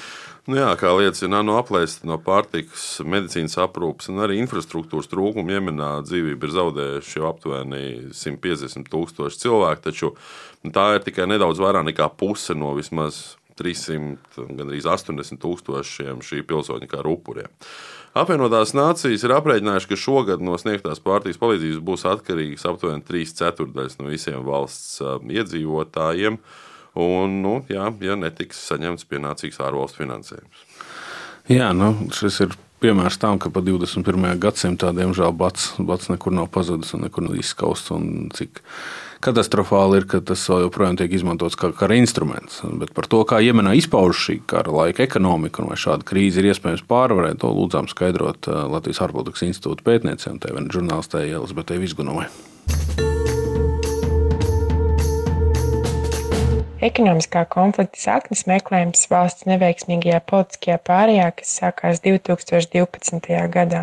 Nu 0.49 0.57
jā, 0.57 0.71
kā 0.81 0.89
liecina 0.97 1.43
no 1.45 1.59
aplēsta 1.61 2.09
no 2.09 2.17
pārtikas, 2.25 2.85
medicīnas 3.05 3.59
aprūpes 3.61 4.09
un 4.09 4.23
arī 4.25 4.39
infrastruktūras 4.41 5.11
trūkuma, 5.13 5.53
Jemenā 5.53 5.91
dzīvību 6.07 6.49
ir 6.49 6.55
zaudējuši 6.55 7.19
jau 7.19 7.27
aptuveni 7.29 7.83
150 8.17 8.89
tūkstoši 8.89 9.43
cilvēku, 9.43 9.85
taču 9.85 10.15
tā 10.73 10.87
ir 10.97 11.05
tikai 11.05 11.29
nedaudz 11.29 11.61
vairāk 11.61 11.85
nekā 11.91 12.09
puse 12.17 12.57
no 12.57 12.73
vismaz 12.79 13.21
300, 13.61 14.47
gandrīz 14.57 14.89
80 14.89 15.41
tūkstošiem 15.43 16.25
šī 16.25 16.41
pilsoņa 16.49 16.89
kara 16.89 17.13
upuriem. 17.13 17.51
Apvienotās 18.17 18.73
nācijas 18.75 19.23
ir 19.27 19.37
aprēķinājuši, 19.37 19.91
ka 19.93 20.01
šogad 20.01 20.43
no 20.43 20.57
sniegtās 20.59 21.03
pārtikas 21.05 21.39
palīdzības 21.43 21.85
būs 21.87 22.07
atkarīgas 22.11 22.67
aptuveni 22.67 23.05
3 23.07 23.37
ceturdaļas 23.43 24.01
no 24.01 24.09
visiem 24.11 24.43
valsts 24.49 24.99
iedzīvotājiem. 25.37 26.41
Un, 26.99 27.39
nu, 27.45 27.61
jā, 27.71 27.91
ja 28.03 28.17
netiks 28.19 28.59
saņemts 28.71 29.07
pienācīgs 29.11 29.61
ārvalstu 29.63 30.03
finansējums. 30.03 30.67
Jā, 31.51 31.71
nu, 31.75 31.93
šis 32.15 32.41
ir 32.47 32.57
piemērs 32.83 33.21
tam, 33.21 33.39
ka 33.43 33.53
pa 33.53 33.63
21. 33.65 34.27
gadsimtā 34.41 34.91
diemžēl 34.97 35.35
bats, 35.37 35.75
bats 35.79 36.11
nekur 36.11 36.35
nav 36.35 36.51
pazudis 36.55 36.95
un 36.97 37.05
nekur 37.07 37.27
nav 37.27 37.39
izskausts. 37.39 37.93
Cik 38.37 38.63
katastrofāli 39.25 40.01
ir, 40.01 40.07
ka 40.11 40.23
tas 40.25 40.47
joprojām 40.49 40.97
tiek 40.99 41.13
izmantots 41.15 41.59
kā 41.61 41.73
kara 41.77 41.99
instruments. 42.01 42.63
Bet 42.81 42.95
par 42.97 43.09
to, 43.11 43.23
kā 43.29 43.43
Jemenā 43.45 43.77
izpaužas 43.79 44.25
šī 44.25 44.41
kara 44.51 44.73
laika 44.75 45.05
ekonomika 45.05 45.63
un 45.63 45.71
vai 45.73 45.79
šāda 45.81 46.07
krīze 46.09 46.41
ir 46.41 46.51
iespējams 46.53 46.87
pārvarēt, 46.91 47.43
to 47.45 47.53
lūdzām 47.53 47.91
skaidrot 47.93 48.51
uh, 48.51 48.65
Latvijas 48.73 49.05
ārpolitikas 49.05 49.47
institūta 49.51 49.87
pētniecei 49.87 50.33
un 50.33 50.43
TV 50.43 50.67
žurnālistē 50.73 51.27
Elisabetei 51.29 51.81
Visgunovai. 51.85 52.31
Ekonomiskā 56.87 57.43
konflikta 57.53 58.01
saknes 58.01 58.47
meklējums 58.49 59.03
valsts 59.13 59.45
neveiksmīgajā 59.45 60.21
politiskajā 60.31 60.77
pārējā, 60.89 61.27
kas 61.41 61.51
sākās 61.59 61.99
2012. 62.07 63.35
gadā. 63.57 63.83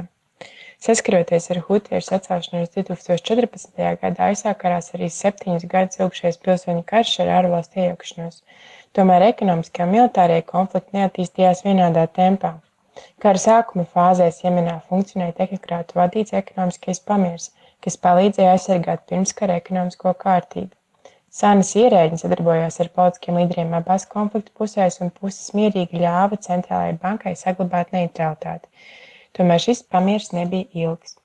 Saskaroties 0.81 1.45
ar 1.53 1.59
hutiešu 1.67 2.15
atcelšanos 2.17 2.71
2014. 2.73 3.83
gadā, 4.01 4.29
aizsākās 4.31 4.89
arī 4.97 5.11
septiņus 5.13 5.67
gadus 5.73 6.01
ilgšais 6.01 6.41
pilsoņu 6.47 6.81
karš 6.89 7.11
ar 7.25 7.29
ārvalstu 7.35 7.83
iejaukšanos. 7.83 8.41
Tomēr 8.97 9.27
ekonomiskie 9.27 9.85
un 9.85 9.93
militārie 9.93 10.41
konflikti 10.49 10.97
neattīstījās 10.97 11.61
vienādā 11.67 12.07
tempā. 12.17 12.55
Kara 13.21 13.43
sākuma 13.45 13.85
fāzēs 13.93 14.41
Jemenā 14.41 14.79
funkcionēja 14.89 15.37
tehnokrātu 15.43 16.01
vadīts 16.01 16.33
ekonomiskais 16.41 17.05
pamiers, 17.05 17.51
kas 17.77 18.01
palīdzēja 18.07 18.57
aizsargāt 18.57 19.05
pirmskara 19.13 19.61
ekonomisko 19.61 20.17
kārtību. 20.25 20.73
Sānas 21.27 21.73
ierēģi 21.75 22.21
sadarbojās 22.21 22.79
ar 22.79 22.87
politiskiem 22.95 23.35
līderiem 23.37 23.73
abās 23.77 24.05
konflikta 24.09 24.53
pusēs, 24.57 25.01
un 25.03 25.09
puses 25.11 25.51
mierīgi 25.57 25.99
ļāva 26.01 26.39
centrālajai 26.39 26.93
bankai 27.01 27.33
saglabāt 27.35 27.91
neutralitāti. 27.95 28.69
Tomēr 29.35 29.59
šis 29.61 29.83
pamieris 29.91 30.31
nebija 30.33 30.65
ilgs. 30.85 31.17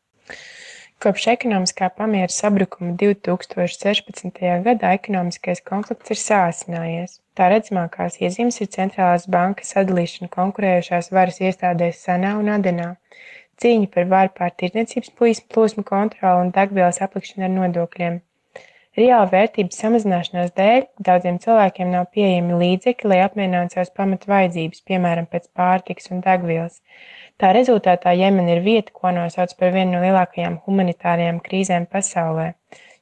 Kopš 1.03 1.29
ekonomiskā 1.33 1.89
pamiera 1.99 2.31
sabrukuma 2.31 2.93
2016. 2.99 4.43
gadā 4.67 4.91
ekonomiskais 4.99 5.63
konflikts 5.71 6.15
ir 6.15 6.21
sāsinājies. 6.21 7.17
Tā 7.39 7.49
redzamākās 7.55 8.19
iezīmes 8.23 8.61
ir 8.63 8.71
centrālās 8.75 9.29
bankas 9.37 9.73
sadalīšana 9.75 10.31
konkurējošās 10.35 11.11
varas 11.15 11.41
iestādēs 11.43 12.03
Sanā 12.07 12.35
un 12.43 12.51
Adenā, 12.55 12.91
cīņa 13.63 13.91
par 13.95 14.11
varu 14.13 14.35
pār 14.37 14.53
tirdzniecības 14.63 15.15
plūsmu 15.55 15.87
kontroli 15.95 16.45
un 16.45 16.53
degvielas 16.59 17.03
aplikšana 17.07 17.49
ar 17.49 17.57
nodokļiem. 17.57 18.21
Reāla 18.93 19.25
vērtības 19.33 19.79
samazināšanās 19.81 20.51
dēļ 20.59 20.83
daudziem 21.07 21.39
cilvēkiem 21.41 21.93
nav 21.95 22.11
pieejami 22.13 22.59
līdzekļi, 22.61 23.09
lai 23.09 23.21
apmierinātu 23.25 23.79
savas 23.79 23.91
pamatu 23.97 24.29
vajadzības, 24.29 24.83
piemēram, 24.91 25.29
pēc 25.33 25.47
pārtikas 25.57 26.11
un 26.13 26.19
degvielas. 26.27 26.83
Tā 27.41 27.55
rezultātā 27.57 28.13
Jemena 28.19 28.53
ir 28.53 28.61
vieta, 28.67 28.93
ko 28.93 29.15
nosauc 29.17 29.55
par 29.57 29.73
vienu 29.73 29.95
no 29.95 30.03
lielākajām 30.03 30.59
humanitārajām 30.67 31.39
krīzēm 31.47 31.87
pasaulē. 31.95 32.51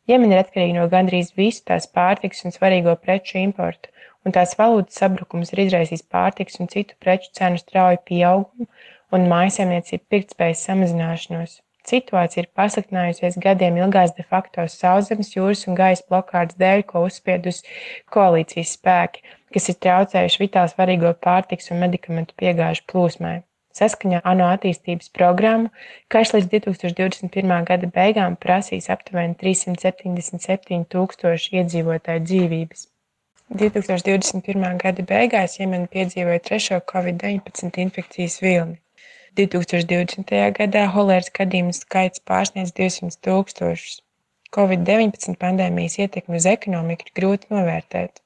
Jemena 0.06 0.37
ir 0.37 0.44
atkarīga 0.44 0.76
no 0.76 0.85
gandrīz 0.92 1.32
visu 1.40 1.64
tās 1.73 1.90
pārtikas 1.99 2.47
un 2.47 2.54
svarīgo 2.54 2.94
preču 3.02 3.40
importu, 3.42 3.90
un 4.23 4.37
tās 4.37 4.54
valūtas 4.61 5.02
sabrukums 5.02 5.50
ir 5.56 5.64
izraisījis 5.64 6.06
pārtikas 6.06 6.62
un 6.62 6.70
citu 6.70 6.94
preču 7.02 7.35
cenu 7.40 7.59
strauju 7.59 7.99
pieaugumu 8.12 8.70
un 9.11 9.26
mājsaimniecību 9.35 10.06
pirktspējas 10.14 10.62
samazināšanos. 10.70 11.59
Situācija 11.90 12.44
ir 12.44 12.50
pasliktinājusies 12.54 13.38
gadiem 13.42 13.78
ilgās 13.80 14.14
de 14.16 14.25
facto 14.32 14.66
sauszemes, 14.70 15.32
jūras 15.35 15.66
un 15.66 15.78
gaisa 15.78 16.06
blokādes 16.11 16.59
dēļ, 16.61 16.85
ko 16.90 17.04
uzspiedusi 17.09 17.66
koalīcijas 18.14 18.75
spēki, 18.78 19.25
kas 19.54 19.70
ir 19.73 19.78
traucējuši 19.87 20.42
vitāli 20.44 20.75
svarīgo 20.75 21.14
pārtiks 21.26 21.73
un 21.75 21.82
medikamentu 21.82 22.37
piegāžu 22.38 22.87
plūsmai. 22.92 23.40
Saskaņā 23.78 24.20
ANO 24.26 24.49
attīstības 24.50 25.12
programmu 25.14 25.70
karš 26.12 26.35
līdz 26.37 26.49
2021. 26.54 27.66
gada 27.68 27.90
beigām 27.99 28.37
prasīs 28.44 28.90
aptuveni 28.94 29.37
377 29.42 30.88
tūkstoši 30.94 31.61
iedzīvotāju 31.61 32.25
dzīvības. 32.26 32.87
2021. 33.62 34.76
gada 34.82 35.06
beigās 35.06 35.56
Jemena 35.59 35.90
piedzīvoja 35.90 36.42
trešo 36.47 36.82
Covid-19 36.92 37.80
infekcijas 37.87 38.38
vilni. 38.42 38.78
2020. 39.38 40.32
gadā 40.56 40.87
holēras 40.94 41.30
gadījumu 41.37 41.75
skaits 41.76 42.22
pārsniedz 42.26 42.72
200 42.76 43.20
tūkstošus. 43.26 44.00
Covid-19 44.56 45.38
pandēmijas 45.38 46.00
ietekmi 46.02 46.40
uz 46.40 46.49
ekonomiku 46.50 47.06
ir 47.06 47.14
grūti 47.20 47.52
novērtēt. 47.54 48.18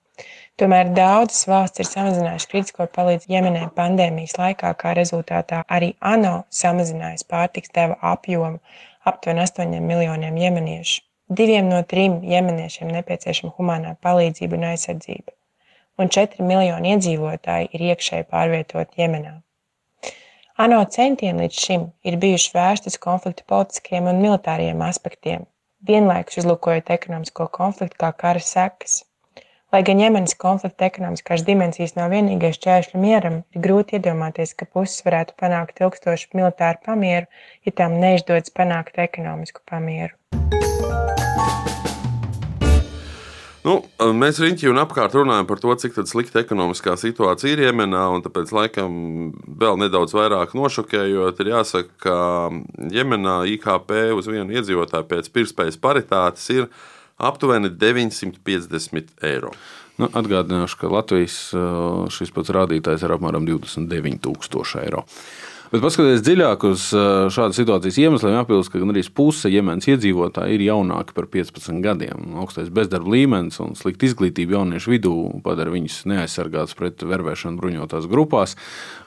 Tomēr 0.61 0.93
daudzas 0.97 1.45
valstis 1.51 1.85
ir 1.85 1.91
samazinājušas 1.91 2.51
kritisko 2.51 2.87
palīdzību 2.97 3.35
Jemenē 3.35 3.65
pandēmijas 3.77 4.37
laikā, 4.39 4.71
kā 4.81 4.95
rezultātā 4.97 5.65
arī 5.77 5.93
ANO 6.15 6.35
samazinājis 6.63 7.27
pārtiks 7.33 7.75
deva 7.75 7.99
apjomu 8.15 8.63
aptuveni 9.05 9.45
8 9.45 9.81
miljoniem 9.93 10.37
jemeniešu. 10.47 11.03
Diviem 11.29 11.69
no 11.69 11.83
trim 11.89 12.21
jemeniešiem 12.31 12.93
nepieciešama 12.95 13.53
humanā 13.59 13.97
palīdzība 14.07 14.61
un 14.61 14.69
aizsardzība, 14.71 15.33
un 15.99 16.13
4 16.17 16.45
miljoni 16.53 16.95
iedzīvotāji 16.95 17.73
ir 17.73 17.91
iekšēji 17.93 18.31
pārvietoti 18.33 19.03
Jemenā. 19.05 19.41
ANO 20.55 20.85
centieni 20.87 21.43
līdz 21.43 21.57
šim 21.59 21.85
ir 22.07 22.15
bijuši 22.23 22.53
vērsti 22.55 22.93
uz 22.93 22.97
konflikta 23.03 23.43
politiskiem 23.51 24.07
un 24.07 24.21
militāriem 24.23 24.85
aspektiem, 24.87 25.49
vienlaikus 25.83 26.39
uzlūkojot 26.45 26.93
ekonomisko 26.95 27.49
konfliktu 27.57 27.99
kā 28.05 28.13
kara 28.21 28.39
sekas. 28.39 29.01
Lai 29.75 29.81
gan 29.83 29.99
Jemenas 29.99 30.37
konflikta 30.39 30.87
ekonomiskās 30.87 31.43
dimensijas 31.49 31.97
nav 31.99 32.15
vienīgais 32.15 32.55
šķēršļi 32.61 33.03
mieram, 33.03 33.41
ir 33.51 33.65
grūti 33.67 33.99
iedomāties, 33.99 34.55
ka 34.55 34.71
puses 34.71 35.03
varētu 35.03 35.35
panākt 35.43 35.83
ilgstošu 35.83 36.31
militāru 36.39 36.79
pamieru, 36.87 37.27
ja 37.67 37.75
tām 37.83 37.99
neizdodas 37.99 38.55
panākt 38.55 39.03
ekonomisku 39.09 39.67
pamieru. 39.67 40.15
Nu, 43.65 43.79
mēs 44.13 44.37
riņķī 44.43 44.69
un 44.69 44.79
apkārt 44.83 45.15
runājam 45.17 45.47
par 45.49 45.61
to, 45.63 45.73
cik 45.81 45.95
slikta 46.05 46.43
ekonomiskā 46.43 46.99
situācija 47.01 47.55
ir 47.55 47.63
Jemenā. 47.65 48.03
Tāpēc, 48.27 48.51
laikam, 48.53 48.99
vēl 49.63 49.79
nedaudz 49.81 50.13
vairāk 50.13 50.53
nošokējot, 50.59 51.41
ir 51.41 51.51
jāsaka, 51.55 51.95
ka 52.05 52.19
Jemenā 52.93 53.39
IKP 53.55 53.95
uz 54.19 54.29
vienu 54.29 54.53
iedzīvotāju 54.59 55.09
pēc 55.09 55.33
pirktspējas 55.33 55.81
paritātes 55.81 56.45
ir 56.53 56.69
aptuveni 57.17 57.73
950 57.73 59.17
eiro. 59.25 59.55
Nu, 59.97 60.11
atgādināšu, 60.11 60.83
ka 60.83 60.93
Latvijas 60.93 61.39
šis 62.13 62.37
pats 62.37 62.53
rādītājs 62.53 63.07
ir 63.07 63.17
apmēram 63.17 63.49
29,000 63.49 64.85
eiro. 64.85 65.07
Bet 65.73 65.81
paskatieties 65.81 66.23
dziļāk 66.23 66.65
uz 66.69 66.83
šādas 67.35 67.57
situācijas 67.59 67.97
iemesliem, 68.03 68.35
jāpilst, 68.37 68.71
ka 68.71 68.81
gandrīz 68.83 69.09
puse 69.17 69.51
Jemenas 69.51 69.89
iedzīvotāji 69.89 70.59
ir 70.59 70.65
jaunāki 70.67 71.17
par 71.17 71.27
15 71.33 71.81
gadiem. 71.85 72.35
Augstais 72.43 72.69
bezdarba 72.75 73.15
līmenis 73.15 73.57
un 73.65 73.73
slikta 73.79 74.07
izglītība 74.07 74.59
jauniešu 74.59 74.93
vidū 74.93 75.15
padara 75.45 75.73
viņus 75.75 76.03
neaizsargātus 76.11 76.77
pret 76.79 77.03
vervēšanu 77.03 77.59
bruņotās 77.59 78.09
grupās. 78.11 78.55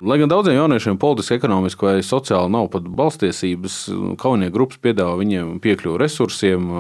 Lai 0.02 0.18
gan 0.20 0.34
daudziem 0.34 0.58
jauniešiem 0.58 0.98
politiski, 1.02 1.38
ekonomiski 1.38 1.88
vai 1.88 1.96
sociāli 2.06 2.52
nav 2.58 2.72
pat 2.74 2.90
balstiesības, 3.00 3.78
kaujinieku 4.20 4.58
grupas 4.58 4.82
piedāvā 4.82 5.20
viņiem 5.22 5.60
piekļuvi 5.64 6.02
resursiem, 6.04 6.72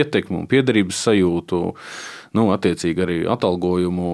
ietekmi 0.00 0.42
un 0.42 0.48
piederības 0.50 1.04
sajūtu 1.10 1.62
nu, 2.36 2.46
attiecīgi 2.54 3.02
arī 3.04 3.16
atalgojumu, 3.30 4.10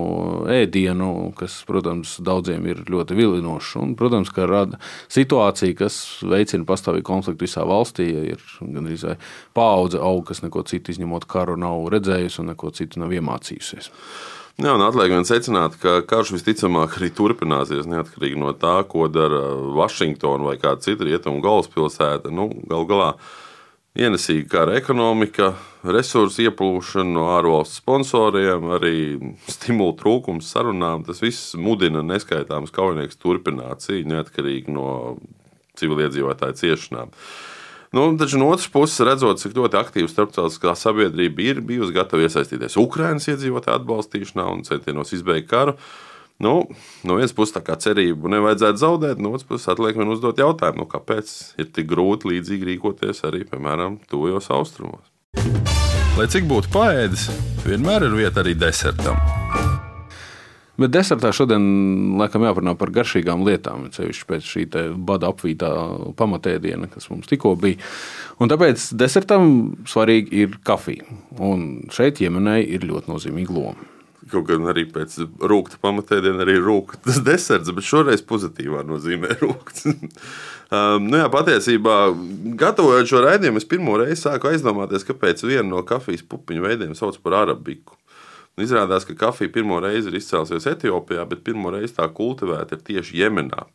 ēdienu, 0.53 1.11
kas, 1.37 1.59
protams, 1.69 2.17
daudziem 2.25 2.65
ir 2.71 2.85
ļoti 2.89 3.17
vilinošs. 3.19 3.75
Un, 3.83 3.93
protams, 3.99 4.33
ka 4.35 4.49
rada 4.49 4.81
situācija, 5.13 5.77
kas 5.79 5.99
veicina 6.25 6.69
pastāvīgu 6.69 7.07
konfliktu 7.11 7.47
visā 7.47 7.67
valstī. 7.69 8.09
Ja 8.15 8.25
ir 8.37 8.47
gandrīz 8.61 9.05
paudze 9.57 10.01
aug, 10.01 10.25
kas 10.31 10.43
neko 10.45 10.65
citu 10.69 10.95
izņemot 10.95 11.29
karu 11.31 11.59
nav 11.61 11.91
redzējusi 11.93 12.43
un 12.43 12.53
neko 12.55 12.73
citu 12.77 13.03
nav 13.05 13.15
iemācījusies. 13.17 13.93
Jā, 14.57 14.73
un 14.73 14.81
atliek 14.81 15.11
vien 15.13 15.27
secināt, 15.29 15.75
ka 15.83 15.99
karš 16.09 16.31
visticamāk 16.33 16.95
arī 16.97 17.11
turpināsies 17.13 17.85
neatkarīgi 17.93 18.39
no 18.41 18.55
tā, 18.57 18.79
ko 18.89 19.05
dara 19.13 19.51
Vašingtona 19.77 20.49
vai 20.49 20.55
kāda 20.57 20.81
cita 20.81 21.05
rietumu 21.05 21.43
galvaspilsēta. 21.45 22.33
Nu, 22.33 22.49
Galu 22.65 22.89
galā 22.89 23.11
ienesīga 23.97 24.47
kara 24.53 24.77
ekonomika, 24.79 25.55
resursu 25.87 26.45
ieplūšana 26.47 27.15
no 27.17 27.27
ārvalstu 27.35 27.81
sponsoriem, 27.81 28.69
arī 28.77 28.97
stimulu 29.51 29.97
trūkums 30.01 30.51
sarunām. 30.53 31.05
Tas 31.07 31.23
viss 31.25 31.55
mudina 31.59 32.03
neskaitāmus 32.05 32.75
kaujiniekus 32.77 33.21
turpināt 33.23 33.85
cīņu 33.87 34.13
neatkarīgi 34.13 34.75
no 34.75 34.89
civiliedzīvotāju 35.81 36.59
ciešanām. 36.61 37.13
Nu, 37.97 38.09
taču 38.21 38.41
no 38.41 38.51
otras 38.53 38.69
puses, 38.73 38.99
redzot, 39.07 39.41
cik 39.41 39.55
ļoti 39.57 39.79
aktīva 39.79 40.11
starptautiskā 40.11 40.75
sabiedrība 40.77 41.45
ir 41.45 41.63
bijusi 41.65 41.95
gatava 41.97 42.27
iesaistīties 42.27 42.77
Ukraiņas 42.83 43.31
iedzīvotāju 43.33 43.81
atbalstīšanā 43.81 44.49
un 44.53 44.67
centienos 44.67 45.15
izbeigt 45.17 45.49
karu, 45.53 45.77
Nu, 46.39 46.67
no 47.09 47.17
vienas 47.17 47.33
puses, 47.33 47.55
tā 47.55 47.63
kā 47.65 47.79
cerību 47.81 48.29
nevajadzētu 48.29 48.81
zaudēt, 48.83 49.21
no 49.25 49.33
otras 49.33 49.47
puses, 49.49 49.71
atliek 49.73 49.97
man 49.97 50.13
uzdot 50.13 50.37
jautājumu, 50.43 50.85
nu, 50.85 50.89
kāpēc 50.93 51.33
ir 51.63 51.71
tik 51.73 51.89
grūti 51.89 52.29
līdzīgi 52.35 52.69
rīkoties 52.75 53.25
arī, 53.25 53.47
piemēram, 53.49 53.97
tuvajos 54.11 54.51
austrumos. 54.53 55.09
Lai 56.17 56.29
cik 56.33 56.45
būtu 56.49 56.69
paēdis, 56.77 57.31
vienmēr 57.65 58.05
ir 58.11 58.19
vieta 58.21 58.45
arī 58.45 58.53
desertam. 58.57 59.17
Bet 60.77 60.93
desertā 60.93 61.31
šodien 61.33 61.65
laikam 62.21 62.45
jāparunā 62.45 62.77
par 62.77 62.93
garšīgām 62.93 63.47
lietām, 63.49 63.89
ceļš 63.97 64.23
pēc 64.29 64.45
šī 64.45 64.67
bada 65.09 65.33
apvītā 65.33 65.71
pamatēdiena, 66.21 66.91
kas 66.93 67.09
mums 67.09 67.33
tikko 67.33 67.55
bija. 67.61 67.81
Un 68.45 68.53
tāpēc 68.53 68.91
desertam 69.01 69.49
svarīgi 69.89 70.45
ir 70.45 70.61
kafija. 70.69 71.09
Un 71.41 71.87
šeit 71.97 72.21
iemenai 72.21 72.61
ir 72.61 72.85
ļoti 72.85 73.09
nozīmīga 73.09 73.57
loma. 73.57 73.96
Kaut 74.31 74.49
gan 74.49 74.67
arī 74.71 74.87
pēc 74.91 75.19
rūkta 75.39 75.79
pamatēdiena 75.83 76.43
arī 76.43 76.57
rūktas 76.63 77.21
deserts, 77.29 77.73
bet 77.75 77.87
šoreiz 77.87 78.25
pozitīvā 78.27 78.83
nozīmē 78.89 79.37
rūkts. 79.43 79.87
um, 79.93 81.07
nu 81.07 81.21
jā, 81.21 81.29
patiesībā, 81.33 81.99
gatavojot 82.59 83.13
šo 83.13 83.23
raidījumu, 83.27 83.63
es 83.63 83.69
pirmo 83.69 83.99
reizi 84.01 84.25
sāku 84.25 84.51
aizdomāties, 84.51 85.07
kāpēc 85.07 85.45
vienu 85.47 85.69
no 85.75 85.85
kafijas 85.87 86.27
pupiņu 86.27 86.67
veidiem 86.67 86.97
sauc 86.99 87.21
par 87.23 87.43
arabiku. 87.45 87.99
Un 88.57 88.65
izrādās, 88.65 89.05
ka 89.05 89.15
kafija 89.21 89.53
pirmo 89.53 89.79
reizi 89.85 90.09
ir 90.09 90.17
izcēlusies 90.17 90.67
Etiopijā, 90.71 91.27
bet 91.29 91.45
pirmo 91.45 91.71
reizi 91.75 91.99
tā 91.99 92.09
kultivēta 92.09 92.79
ir 92.79 92.85
tieši 92.87 93.21
Jemenā. 93.21 93.67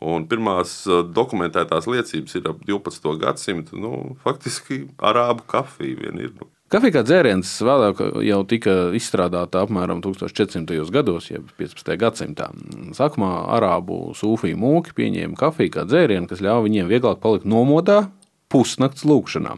Un 0.00 0.24
pirmās 0.30 0.78
uh, 0.88 1.02
dokumentētās 1.04 1.88
liecības 1.90 2.38
ir 2.38 2.46
ap 2.48 2.62
12. 2.64 3.10
gadsimtu. 3.20 3.76
Nu, 3.76 3.92
faktiski 4.22 4.86
arābu 4.96 5.44
kafija 5.50 5.98
vien 6.06 6.22
ir. 6.22 6.32
Nu. 6.38 6.48
Kafija 6.70 7.00
kā 7.00 7.00
dzēriens 7.02 7.50
vēlāk 7.66 7.98
jau 8.22 8.36
tika 8.46 8.72
izstrādāta 8.94 9.64
apmēram 9.64 9.98
1400. 10.04 10.76
gados, 10.94 11.26
jeb 11.32 11.48
15. 11.58 11.96
gadsimtā. 11.98 12.46
Sākumā 12.94 13.30
arābu 13.56 14.12
sūfiju 14.14 14.60
mūki 14.62 14.94
pieņēma 14.94 15.34
kafiju 15.40 15.72
kā 15.74 15.82
dzērienu, 15.90 16.28
kas 16.30 16.44
ļāva 16.46 16.62
viņiem 16.68 16.86
vieglāk 16.92 17.18
palikt 17.24 17.48
nomodā, 17.50 18.04
pusnakts 18.50 19.04
lūkšanā. 19.06 19.54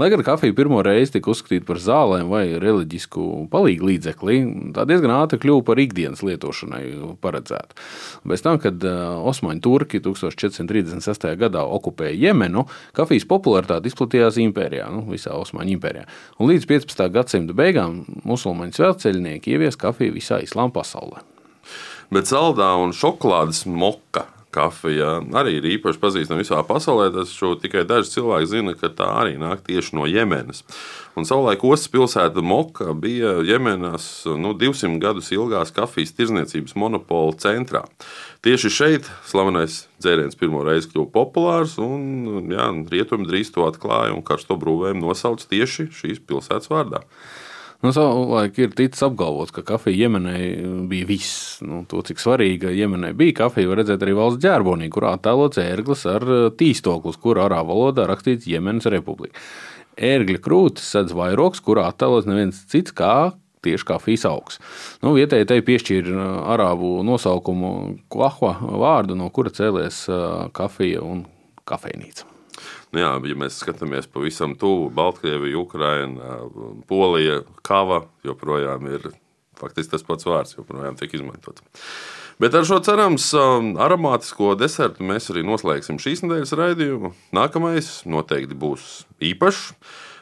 Lai 0.00 0.10
gan 0.12 0.22
kafija 0.26 0.54
pirmo 0.56 0.82
reizi 0.84 1.16
tika 1.16 1.32
uzskatīta 1.32 1.66
par 1.68 1.80
zālēm 1.82 2.28
vai 2.32 2.44
reliģisku 2.62 3.46
palīgu 3.52 3.88
līdzekli, 3.90 4.38
tā 4.76 4.84
diezgan 4.88 5.14
ātri 5.16 5.40
kļuva 5.42 5.64
par 5.70 5.80
ikdienas 5.80 6.22
lietošanai 6.26 6.82
paredzētu. 7.24 7.78
Bez 8.28 8.44
tam, 8.44 8.60
kad 8.62 8.84
Osmaņu 8.86 9.64
turki 9.64 10.02
1436. 10.04 11.28
gadā 11.40 11.64
okupēja 11.78 12.16
Jemenu, 12.28 12.66
kafijas 12.96 13.28
popularitāte 13.30 13.90
izplatījās 13.90 14.40
impērijā, 14.44 14.90
nu, 14.92 15.06
visā 15.10 15.34
Osmaņu 15.36 15.76
impērijā. 15.78 16.06
Un 16.38 16.52
līdz 16.52 16.68
15. 16.68 17.06
gadsimta 17.16 17.56
beigām 17.56 18.02
musulmaņu 18.28 18.76
svētceļnieki 18.76 19.56
ievies 19.56 19.80
kafiju 19.80 20.16
visā 20.18 20.42
islāma 20.44 20.74
pasaulē. 20.76 21.24
Bet 22.12 22.28
saldā 22.30 22.68
un 22.78 22.92
šokolādes 22.94 23.64
moka 23.66 24.28
kafija 24.56 25.18
arī 25.36 25.58
ir 25.58 25.68
īpaši 25.76 26.00
pazīstama 26.00 26.40
visā 26.40 26.62
pasaulē. 26.66 27.10
Taču 27.14 27.54
tikai 27.60 27.84
daži 27.88 28.16
cilvēki 28.16 28.50
zina, 28.50 28.76
ka 28.78 28.90
tā 28.90 29.08
arī 29.20 29.36
nāk 29.40 29.62
tieši 29.68 29.96
no 29.98 30.08
Jemenas. 30.08 30.64
Un 31.16 31.24
savulaik 31.28 31.62
Ostas 31.64 31.88
pilsēta 31.92 32.42
Moka 32.44 32.92
bija 32.92 33.38
Jemenas 33.46 34.08
nu, 34.28 34.52
200 34.56 34.98
gadus 35.00 35.30
ilgās 35.32 35.72
kafijas 35.76 36.12
tirzniecības 36.18 36.76
monopola 36.76 37.32
centrā. 37.40 37.86
Tieši 38.44 38.72
šeit 38.72 39.08
slavenais 39.28 39.86
dzēriens 40.02 40.36
pirmo 40.38 40.60
reizi 40.66 40.92
kļuva 40.92 41.08
populārs, 41.14 41.78
un 41.80 42.52
rietumi 42.92 43.28
drīz 43.28 43.54
to 43.54 43.64
atklāja 43.68 44.12
un 44.12 44.24
karsto 44.26 44.58
brūvējumu 44.60 45.08
nosauca 45.08 45.48
tieši 45.50 45.88
šīs 45.96 46.22
pilsētas 46.28 46.72
vārdā. 46.72 47.04
Nu, 47.84 47.92
Savulaik 47.92 48.56
ir 48.58 48.72
ticis 48.76 49.02
apgalvots, 49.04 49.52
ka 49.52 49.60
kafija 49.66 50.06
Jemenē 50.06 50.36
bija 50.88 51.06
viss. 51.08 51.58
Nu, 51.64 51.82
to, 51.88 52.00
cik 52.06 52.20
svarīga 52.22 52.72
Jemenē 52.72 53.12
bija 53.16 53.42
kafija, 53.42 53.68
var 53.68 53.82
redzēt 53.82 54.04
arī 54.04 54.14
valsts 54.16 54.40
ģerbonī, 54.44 54.88
kurā 54.92 55.12
attēlots 55.16 55.60
ērglis 55.60 56.06
ar 56.08 56.24
eh, 56.24 56.44
tīstoklis, 56.56 57.20
kur 57.20 57.42
arābu 57.44 57.74
valodā 57.74 58.06
rakstīts 58.08 58.48
Jemenas 58.48 58.88
republika. 58.92 59.36
Ērgļa 59.96 60.40
krūtis 60.44 60.88
sedz 60.92 61.12
vairoks, 61.16 61.60
kurā 61.64 61.86
attēlots 61.90 62.28
neviens 62.28 62.62
cits 62.72 62.96
kā 62.96 63.34
tieši 63.66 63.98
fīs 64.04 64.24
augs. 64.28 64.60
Nu, 65.02 65.12
vietēji 65.16 65.48
te 65.50 65.60
piešķīra 65.68 66.14
eh, 66.16 66.38
arābu 66.56 66.94
nosaukumu 67.04 67.74
Kuahua 68.08 68.56
vārdu, 68.80 69.18
no 69.20 69.28
kura 69.28 69.52
cēlies 69.52 70.06
eh, 70.08 70.24
kafija 70.56 71.04
un 71.04 71.26
kafejnīca. 71.68 72.35
Nu 72.94 73.02
jā, 73.02 73.12
ja 73.28 73.38
mēs 73.38 73.58
skatāmies 73.62 74.06
pavisam 74.10 74.54
tuvu 74.58 74.90
Baltkrieviju, 74.94 75.64
Ukraina, 75.66 76.36
Polija, 76.88 77.40
Kava 77.66 78.04
joprojām 78.24 78.86
ir 78.92 79.10
faktiski 79.58 79.94
tas 79.94 80.04
pats 80.06 80.28
vārds, 80.28 80.56
joprojām 80.58 80.98
tiek 80.98 81.14
izmantots. 81.16 81.64
Bet 82.40 82.54
ar 82.54 82.66
šo 82.68 82.82
cerams 82.84 83.30
aromātisko 83.34 84.52
desertu 84.60 85.06
mēs 85.08 85.30
arī 85.32 85.44
noslēgsim 85.48 85.96
šīs 86.02 86.20
nedēļas 86.24 86.52
raidījumu. 86.60 87.12
Nākamais 87.36 88.02
noteikti 88.08 88.58
būs 88.60 89.06
īpašs. 89.24 89.70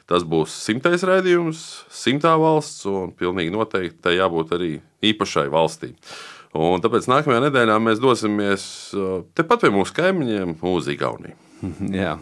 Tas 0.05 0.21
būs 0.29 0.53
simtais 0.67 1.01
raidījums, 1.09 1.61
simtā 1.89 2.35
valsts, 2.37 2.83
un 2.85 3.15
pilnīgi 3.17 3.55
noteikti 3.55 4.03
tai 4.05 4.19
jābūt 4.19 4.53
arī 4.53 4.71
īpašai 5.01 5.47
valstī. 5.49 5.95
Un 6.55 6.85
tāpēc 6.85 7.09
nākamajā 7.09 7.47
nedēļā 7.47 7.79
mēs 7.81 8.03
dosimies 8.05 8.67
tepat 9.35 9.65
pie 9.65 9.73
mūsu 9.73 9.97
kaimiņiem, 9.97 10.59
uz 10.71 10.91
Igauniju. 10.93 11.39
Jā, 12.01 12.15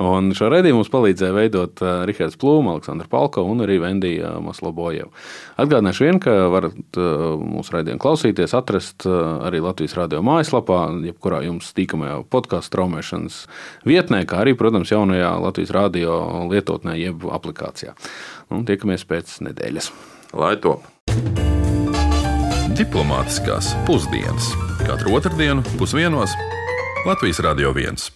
un 0.00 0.30
šo 0.36 0.50
redzējumu 0.52 0.80
mums 0.80 0.90
palīdzēja 0.92 1.36
veidot 1.36 1.82
uh, 1.84 2.02
Rahards 2.08 2.38
Plūms, 2.40 2.70
Aleksandrs 2.74 3.10
Palko 3.10 3.44
un 3.48 3.64
arī 3.64 3.78
Vendija 3.82 4.36
Maslobojeva. 4.44 5.10
Atgādināšu 5.60 6.06
vien, 6.06 6.20
ka 6.22 6.36
varat 6.52 7.00
uh, 7.00 7.34
mūsu 7.40 7.76
raidījumu 7.76 8.02
klausīties, 8.02 8.54
atrast 8.56 9.06
uh, 9.08 9.40
arī 9.48 9.62
Latvijas 9.64 9.96
radio 9.98 10.22
mājaslapā, 10.26 10.82
jebkurā 11.10 11.42
jums 11.46 11.72
tīkamajā 11.76 12.20
podkāstu 12.32 12.76
traumēšanas 12.76 13.42
vietnē, 13.88 14.24
kā 14.28 14.44
arī, 14.44 14.56
protams, 14.58 14.92
jaunajā 14.94 15.34
Latvijas 15.42 15.74
radio 15.76 16.20
lietotnē, 16.50 16.96
jeb 17.00 17.26
aplikācijā. 17.30 17.96
Un 18.50 18.66
tiekamies 18.68 19.06
pēc 19.08 19.38
nedēļas. 19.46 19.92
Lai 20.38 20.56
top! 20.62 20.86
Diplomātiskās 22.78 23.74
pusdienas 23.84 24.52
katru 24.86 25.18
otrdienu 25.18 25.64
pusdienos 25.76 26.32
Latvijas 27.06 27.42
Radio 27.44 27.74
1. 27.74 28.10